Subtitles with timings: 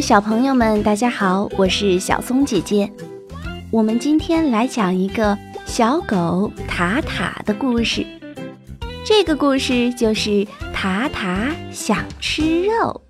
[0.00, 2.90] 小朋友们，大家好，我是小松姐姐。
[3.70, 8.04] 我们今天来讲一个小狗塔塔的故事。
[9.06, 13.02] 这个故事就是塔塔想吃肉。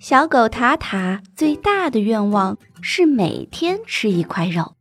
[0.00, 4.74] 小狗塔塔最大的愿望是每天吃一块肉，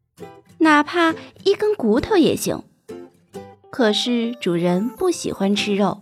[0.60, 2.64] 哪怕一根骨头也行。
[3.70, 6.02] 可是主人不喜欢吃肉。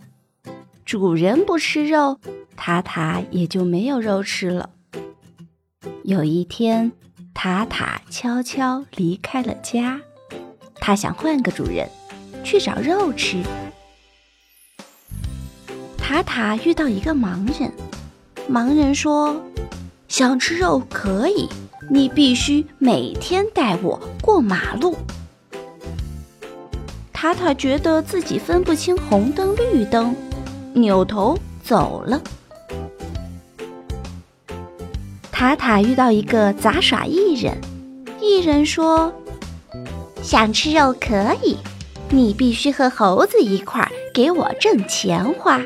[0.84, 2.18] 主人不吃肉，
[2.56, 4.68] 塔塔也就没有肉吃了。
[6.02, 6.92] 有一天，
[7.32, 10.02] 塔塔悄悄离开了家，
[10.74, 11.88] 他想换个主人，
[12.44, 13.42] 去找肉吃。
[15.96, 17.72] 塔塔遇到一个盲人，
[18.46, 19.42] 盲人说
[20.06, 21.48] ：“想吃肉可以，
[21.90, 24.94] 你必须每天带我过马路。”
[27.10, 30.14] 塔塔觉得自己分不清红灯绿灯。
[30.74, 32.20] 扭头走了。
[35.30, 37.56] 塔塔遇到一个杂耍艺人，
[38.20, 39.12] 艺人说
[40.22, 41.56] ：“想吃肉可以，
[42.10, 45.60] 你必须和猴子一块儿给我挣钱花。”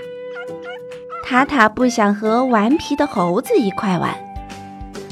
[1.24, 4.14] 塔塔不想和顽皮的猴子一块玩，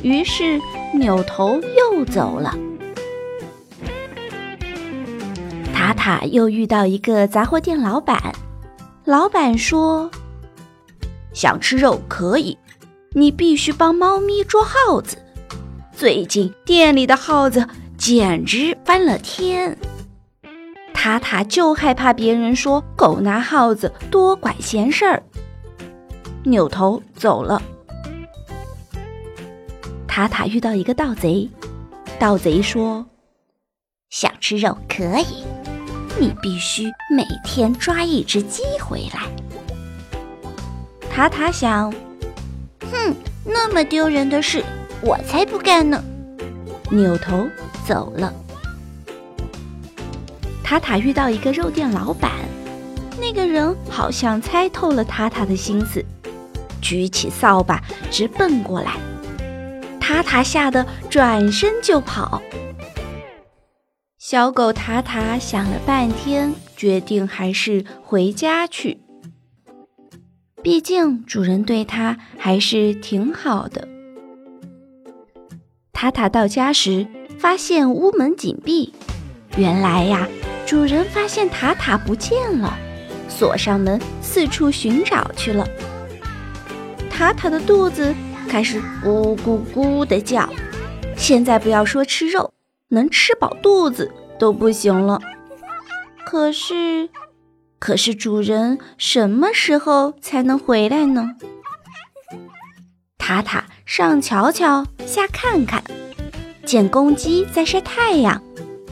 [0.03, 0.61] 于是
[0.95, 2.57] 扭头又走了。
[5.75, 8.35] 塔塔又遇到一个杂货店老板。
[9.07, 10.11] 老板说
[11.33, 12.59] ：“想吃肉可以，
[13.13, 15.17] 你必须帮猫咪捉耗子。
[15.95, 19.79] 最近店里的耗子简直翻了天。”
[20.93, 25.23] 塔塔就害怕别人说狗拿耗子多管闲事儿，
[26.43, 27.63] 扭头走了。
[30.09, 31.49] 塔塔遇到一个盗贼，
[32.19, 33.07] 盗贼说
[34.11, 35.45] ：“想吃肉可以。”
[36.19, 39.29] 你必须每天抓一只鸡回来。
[41.11, 41.93] 塔塔想，
[42.91, 43.15] 哼，
[43.45, 44.65] 那么丢人的事，
[45.03, 46.03] 我才不干呢。
[46.91, 47.47] 扭头
[47.87, 48.33] 走了。
[50.63, 52.33] 塔塔遇到一个肉店老板，
[53.21, 56.05] 那个人好像猜透了塔塔的心思，
[56.81, 58.93] 举起扫把直奔过来。
[60.01, 62.41] 塔塔吓得转身就跑。
[64.29, 68.99] 小狗塔塔想了半天，决定还是回家去。
[70.65, 73.87] 毕竟主人对它还是挺好的。
[75.93, 77.07] 塔塔到家时，
[77.39, 78.93] 发现屋门紧闭。
[79.57, 80.27] 原来呀，
[80.67, 82.77] 主人发现塔塔不见了，
[83.29, 85.65] 锁上门，四处寻找去了。
[87.09, 88.13] 塔塔的肚子
[88.49, 90.53] 开始咕咕咕的叫。
[91.17, 92.53] 现在不要说吃肉。
[92.89, 95.21] 能吃饱肚子都不行了，
[96.25, 97.09] 可是，
[97.81, 101.35] 可是主人什么时候才能回来呢？
[103.19, 105.83] 塔塔上瞧瞧，下看看，
[106.65, 108.41] 见公鸡在晒太阳，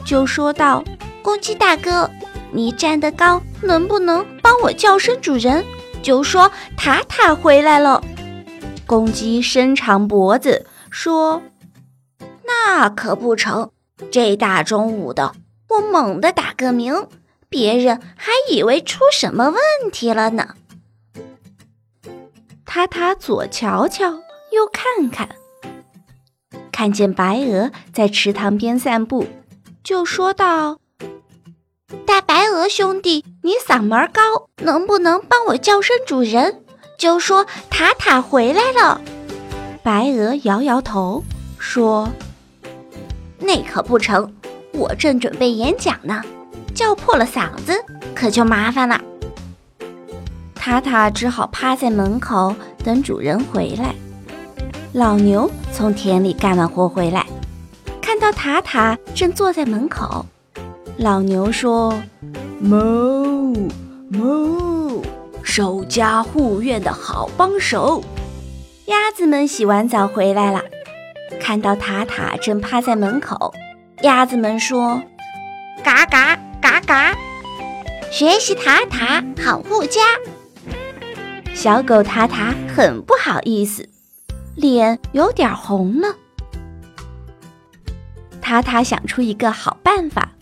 [0.05, 0.83] 就说道
[1.23, 2.09] ：“公鸡大哥，
[2.51, 5.63] 你站得高，能不能帮我叫声主人，
[6.01, 8.03] 就说塔塔回来了？”
[8.85, 11.41] 公鸡伸长脖子说
[12.45, 13.71] ：“那可不成。”
[14.11, 15.33] 这大中午的，
[15.69, 17.07] 我猛地打个鸣，
[17.47, 20.55] 别人还以为出什么问题了呢。
[22.65, 24.11] 塔塔左瞧瞧，
[24.51, 25.29] 右看看，
[26.71, 29.27] 看见白鹅在池塘边散步，
[29.81, 30.79] 就说道
[32.05, 36.65] ：“大白鹅兄弟，你嗓门高，能不能帮我叫声主人，
[36.97, 38.99] 就说塔塔回来了？”
[39.81, 41.23] 白鹅摇摇头，
[41.57, 42.09] 说。
[43.45, 44.33] 那可不成，
[44.73, 46.21] 我正准备演讲呢，
[46.73, 47.73] 叫破了嗓子，
[48.15, 48.99] 可就麻烦了。
[50.55, 53.93] 塔塔只好趴在门口等主人回来。
[54.93, 57.27] 老牛从田里干完活回来，
[58.01, 60.25] 看到塔塔正坐在门口，
[60.97, 61.93] 老牛说
[62.63, 63.69] ：“哞
[64.11, 65.03] 哞，
[65.43, 68.01] 守家护院的好帮手。”
[68.87, 70.61] 鸭子们洗完澡回来了。
[71.39, 73.53] 看到塔塔正趴在门口，
[74.01, 75.01] 鸭子们说
[75.83, 77.15] ：“嘎嘎嘎嘎，
[78.11, 80.01] 学习塔塔好护家。”
[81.53, 83.87] 小狗塔塔很不好意思，
[84.55, 86.15] 脸有点红了。
[88.41, 90.33] 塔塔想出一个好办法，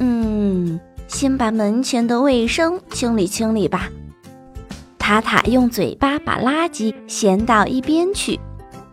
[0.00, 3.88] 嗯，先把门前的卫生清理清理吧。
[4.98, 8.40] 塔塔用嘴巴把垃圾衔到一边去。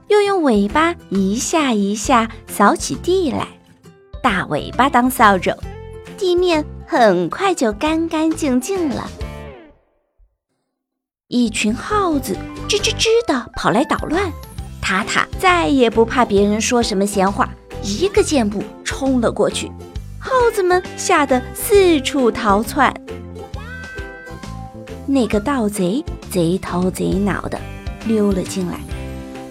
[0.10, 3.48] 又用尾巴一下一下扫起地来，
[4.24, 5.56] 大尾巴当扫帚，
[6.18, 9.08] 地面很快就干干净净了。
[11.28, 12.36] 一群耗子
[12.68, 14.32] 吱吱吱地跑来捣乱。
[14.82, 17.48] 塔塔再也不怕别人说什么闲话，
[17.84, 19.72] 一个箭步冲了过去。
[20.18, 22.92] 耗子们吓得四处逃窜。
[25.06, 27.60] 那个盗贼贼头贼脑的
[28.08, 28.80] 溜了进来，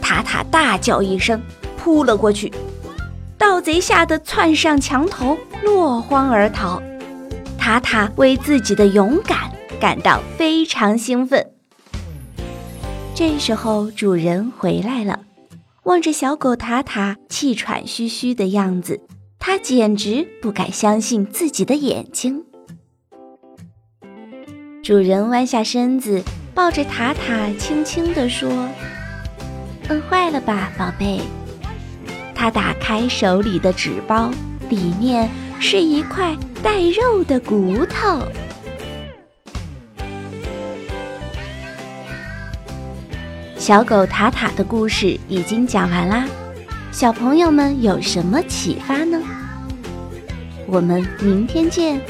[0.08, 1.38] 塔塔大叫一声，
[1.76, 2.50] 扑了过去。
[3.36, 6.80] 盗贼吓得窜上墙头，落荒而逃。
[7.58, 9.38] 塔塔为自己的勇敢
[9.78, 11.46] 感到非常兴奋。
[13.14, 15.20] 这时候，主人回来了，
[15.82, 19.02] 望着小狗塔塔气喘吁吁的样子，
[19.38, 22.44] 他简直不敢相信自己的眼睛。
[24.82, 26.22] 主人弯下身子，
[26.54, 28.48] 抱着塔塔，轻轻地说
[29.88, 31.20] ：“饿坏了吧，宝贝？”
[32.34, 34.30] 他打开手里的纸包，
[34.68, 38.22] 里面是一块带肉的骨头。
[43.56, 46.24] 小狗塔塔的故事已经讲完啦，
[46.92, 49.20] 小朋友们有什么启发呢？
[50.66, 52.00] 我们明天见。